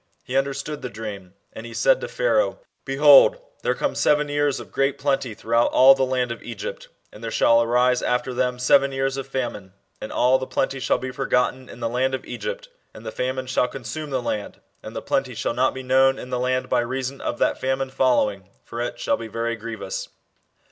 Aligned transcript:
He 0.23 0.35
understood 0.35 0.81
the 0.81 0.89
dream, 0.89 1.35
and 1.53 1.63
he 1.63 1.75
said 1.75 2.01
to 2.01 2.07
Pharaoh:" 2.07 2.57
Behold, 2.91 3.37
there 3.61 3.75
come 3.75 3.93
seven 3.93 4.29
years 4.29 4.59
of 4.59 4.71
great 4.71 4.97
plenty 4.97 5.35
throughout 5.35 5.71
all 5.73 5.93
the 5.93 6.03
land 6.07 6.31
of 6.31 6.41
Egypt: 6.41 6.87
and 7.13 7.23
there 7.23 7.29
shall 7.29 7.61
arise 7.61 8.01
after 8.01 8.33
Lhem 8.33 8.57
seven 8.57 8.91
years 8.91 9.15
of 9.15 9.27
famine; 9.27 9.73
and 10.01 10.11
all 10.11 10.39
the 10.39 10.47
plenty 10.47 10.79
shall 10.79 10.97
be 10.97 11.11
forgotten 11.11 11.69
in 11.69 11.81
the 11.81 11.87
land 11.87 12.15
of 12.15 12.25
Egypt; 12.25 12.67
and 12.95 13.05
the 13.05 13.11
famine 13.11 13.45
shall 13.45 13.67
consume 13.67 14.09
the 14.09 14.23
land; 14.23 14.59
and 14.81 14.95
the 14.95 15.03
plenty 15.03 15.35
shall 15.35 15.53
not 15.53 15.71
be 15.71 15.83
known 15.83 16.17
in 16.17 16.31
the 16.31 16.39
land 16.39 16.67
by 16.67 16.79
reason 16.79 17.21
of 17.21 17.37
that 17.37 17.61
famine 17.61 17.91
following; 17.91 18.49
for 18.65 18.81
it 18.81 18.99
shall 18.99 19.17
be 19.17 19.29
^very 19.29 19.55
grievous." 19.55 20.09